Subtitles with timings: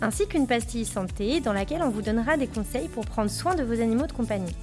[0.00, 3.62] ainsi qu'une pastille santé dans laquelle on vous donnera des conseils pour prendre soin de
[3.62, 4.54] vos animaux de compagnie.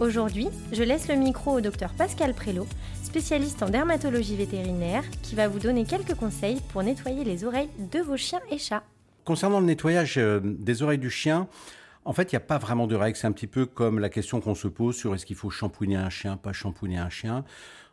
[0.00, 2.66] Aujourd'hui, je laisse le micro au docteur Pascal Prélot,
[3.02, 7.98] spécialiste en dermatologie vétérinaire, qui va vous donner quelques conseils pour nettoyer les oreilles de
[7.98, 8.84] vos chiens et chats.
[9.24, 11.48] Concernant le nettoyage euh, des oreilles du chien,
[12.08, 13.18] en fait, il n'y a pas vraiment de règles.
[13.18, 15.96] C'est un petit peu comme la question qu'on se pose sur est-ce qu'il faut shampouiner
[15.96, 17.44] un chien, pas shampouiner un chien.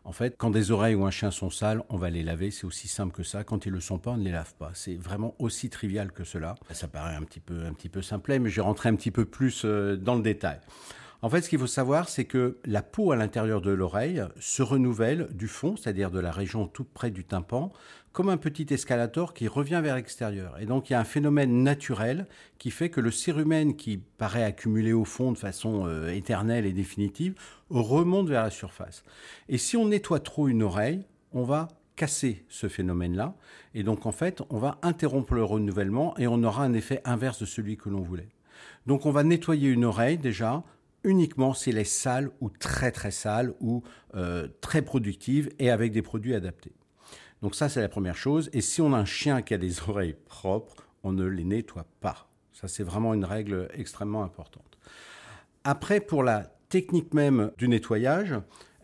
[0.05, 2.49] En fait, quand des oreilles ou un chien sont sales, on va les laver.
[2.49, 3.43] C'est aussi simple que ça.
[3.43, 4.71] Quand ils le sont pas, on ne les lave pas.
[4.73, 6.55] C'est vraiment aussi trivial que cela.
[6.71, 9.11] Ça paraît un petit peu, un petit peu simplet, mais je vais rentrer un petit
[9.11, 10.61] peu plus euh, dans le détail.
[11.21, 14.61] En fait, ce qu'il faut savoir, c'est que la peau à l'intérieur de l'oreille se
[14.61, 17.71] renouvelle du fond, c'est-à-dire de la région tout près du tympan,
[18.11, 20.57] comme un petit escalator qui revient vers l'extérieur.
[20.59, 22.27] Et donc, il y a un phénomène naturel
[22.57, 26.71] qui fait que le cérumen qui paraît accumulé au fond de façon euh, éternelle et
[26.71, 27.35] définitive
[27.69, 29.03] remonte vers la surface.
[29.49, 33.35] Et si on nettoie trop une oreille, on va casser ce phénomène-là.
[33.73, 37.39] Et donc, en fait, on va interrompre le renouvellement et on aura un effet inverse
[37.39, 38.29] de celui que l'on voulait.
[38.85, 40.63] Donc, on va nettoyer une oreille déjà
[41.05, 43.83] uniquement si elle est sale ou très très sale ou
[44.15, 46.73] euh, très productive et avec des produits adaptés.
[47.41, 48.49] Donc ça, c'est la première chose.
[48.53, 51.85] Et si on a un chien qui a des oreilles propres, on ne les nettoie
[52.01, 52.27] pas.
[52.53, 54.77] Ça, c'est vraiment une règle extrêmement importante.
[55.63, 58.35] Après, pour la technique même du nettoyage,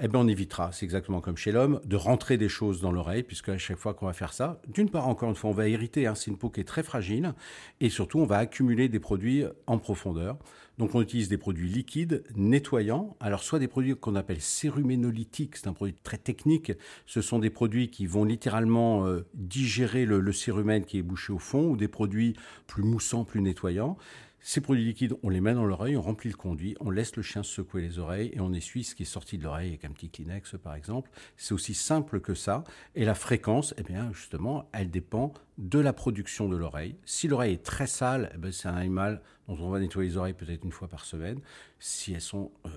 [0.03, 3.21] eh bien, on évitera, c'est exactement comme chez l'homme, de rentrer des choses dans l'oreille,
[3.21, 5.67] puisque à chaque fois qu'on va faire ça, d'une part, encore une fois, on va
[5.67, 7.35] irriter, hein, c'est une peau qui est très fragile,
[7.81, 10.39] et surtout, on va accumuler des produits en profondeur.
[10.79, 13.15] Donc, on utilise des produits liquides, nettoyants.
[13.19, 16.71] Alors, soit des produits qu'on appelle céruménolytiques, c'est un produit très technique.
[17.05, 20.31] Ce sont des produits qui vont littéralement euh, digérer le, le
[20.79, 23.97] qui est bouché au fond, ou des produits plus moussants, plus nettoyants.
[24.43, 27.21] Ces produits liquides, on les met dans l'oreille, on remplit le conduit, on laisse le
[27.21, 29.91] chien secouer les oreilles et on essuie ce qui est sorti de l'oreille avec un
[29.91, 31.11] petit Kleenex par exemple.
[31.37, 32.63] C'est aussi simple que ça.
[32.95, 36.95] Et la fréquence, eh bien justement, elle dépend de la production de l'oreille.
[37.05, 40.33] Si l'oreille est très sale, eh c'est un animal dont on va nettoyer les oreilles
[40.33, 41.39] peut-être une fois par semaine.
[41.77, 42.69] Si elles sont euh,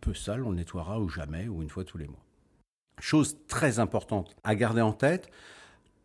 [0.00, 2.24] peu sales, on le nettoiera ou jamais ou une fois tous les mois.
[3.00, 5.28] Chose très importante à garder en tête,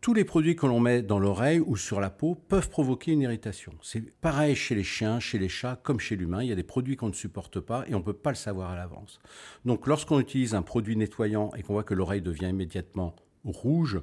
[0.00, 3.22] tous les produits que l'on met dans l'oreille ou sur la peau peuvent provoquer une
[3.22, 3.72] irritation.
[3.82, 6.42] C'est pareil chez les chiens, chez les chats, comme chez l'humain.
[6.42, 8.36] Il y a des produits qu'on ne supporte pas et on ne peut pas le
[8.36, 9.20] savoir à l'avance.
[9.64, 14.00] Donc lorsqu'on utilise un produit nettoyant et qu'on voit que l'oreille devient immédiatement rouge,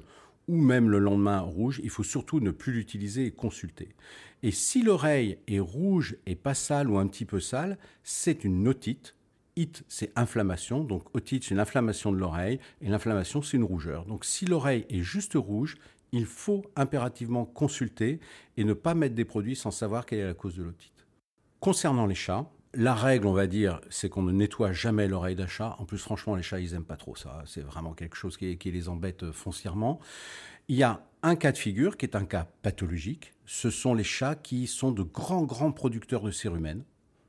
[0.48, 3.94] ou même le lendemain rouge, il faut surtout ne plus l'utiliser et consulter.
[4.42, 8.68] Et si l'oreille est rouge et pas sale ou un petit peu sale, c'est une
[8.68, 9.16] otite
[9.56, 10.84] It, c'est inflammation.
[10.84, 12.60] Donc, otite, c'est une inflammation de l'oreille.
[12.80, 14.04] Et l'inflammation, c'est une rougeur.
[14.04, 15.76] Donc, si l'oreille est juste rouge,
[16.12, 18.20] il faut impérativement consulter
[18.56, 21.06] et ne pas mettre des produits sans savoir quelle est la cause de l'otite.
[21.60, 25.46] Concernant les chats, la règle, on va dire, c'est qu'on ne nettoie jamais l'oreille d'un
[25.46, 25.76] chat.
[25.78, 27.42] En plus, franchement, les chats, ils n'aiment pas trop ça.
[27.46, 29.98] C'est vraiment quelque chose qui, les embête foncièrement.
[30.68, 33.32] Il y a un cas de figure qui est un cas pathologique.
[33.46, 36.84] Ce sont les chats qui sont de grands, grands producteurs de cérumen.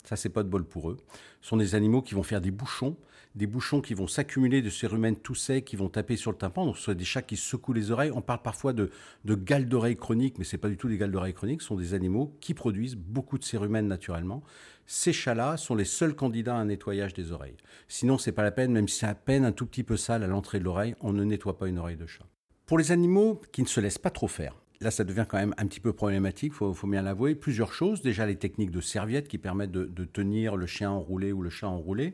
[0.08, 0.98] Ça, c'est pas de bol pour eux.
[1.42, 2.96] Ce sont des animaux qui vont faire des bouchons,
[3.36, 6.66] des bouchons qui vont s'accumuler de cérumen tout secs, qui vont taper sur le tympan.
[6.66, 8.12] Donc, ce sont des chats qui secouent les oreilles.
[8.14, 8.90] On parle parfois de,
[9.26, 11.62] de d'oreilles chroniques, mais c'est pas du tout des gales d'oreilles chroniques.
[11.62, 14.44] Ce sont des animaux qui produisent beaucoup de cérumen naturellement.
[14.86, 17.58] Ces chats-là sont les seuls candidats à un nettoyage des oreilles.
[17.90, 20.24] Sinon, c'est pas la peine, même si c'est à peine un tout petit peu sale
[20.24, 22.26] à l'entrée de l'oreille, on ne nettoie pas une oreille de chat.
[22.66, 25.56] Pour les animaux qui ne se laissent pas trop faire, Là, ça devient quand même
[25.58, 27.34] un petit peu problématique, il faut, bien l'avouer.
[27.36, 28.02] Plusieurs choses.
[28.02, 31.68] Déjà, les techniques de serviette qui permettent de, tenir le chien enroulé ou le chat
[31.68, 32.14] enroulé.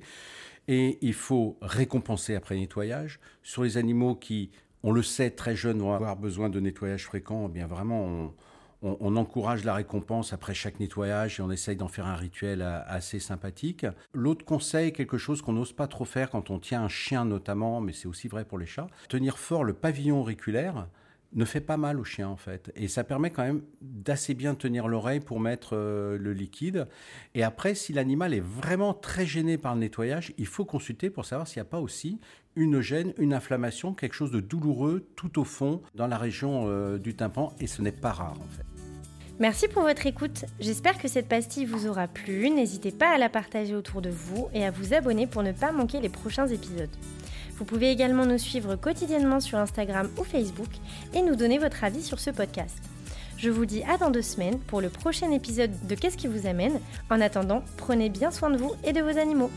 [0.68, 3.20] Et il faut récompenser après nettoyage.
[3.44, 4.52] Sur les animaux qui,
[4.82, 8.34] on le sait, très jeunes vont avoir besoin de nettoyage fréquent, eh bien vraiment,
[8.82, 13.20] on, encourage la récompense après chaque nettoyage et on essaye d'en faire un rituel assez
[13.20, 13.86] sympathique.
[14.14, 17.82] L'autre conseil, quelque chose qu'on n'ose pas trop faire quand on tient un chien notamment,
[17.82, 20.88] mais c'est aussi vrai pour les chats, tenir fort le pavillon auriculaire
[21.36, 22.72] ne fait pas mal au chien en fait.
[22.76, 26.88] Et ça permet quand même d'assez bien tenir l'oreille pour mettre euh, le liquide.
[27.36, 31.26] Et après, si l'animal est vraiment très gêné par le nettoyage, il faut consulter pour
[31.26, 32.20] savoir s'il n'y a pas aussi
[32.56, 36.98] une gêne, une inflammation, quelque chose de douloureux tout au fond dans la région euh,
[36.98, 37.54] du tympan.
[37.60, 38.66] Et ce n'est pas rare en fait.
[39.40, 40.46] Merci pour votre écoute.
[40.60, 42.52] J'espère que cette pastille vous aura plu.
[42.52, 45.72] N'hésitez pas à la partager autour de vous et à vous abonner pour ne pas
[45.72, 46.90] manquer les prochains épisodes.
[47.58, 50.70] Vous pouvez également nous suivre quotidiennement sur Instagram ou Facebook
[51.14, 52.82] et nous donner votre avis sur ce podcast.
[53.38, 56.48] Je vous dis à dans deux semaines pour le prochain épisode de Qu'est-ce qui vous
[56.48, 56.80] amène?
[57.10, 59.52] En attendant, prenez bien soin de vous et de vos animaux.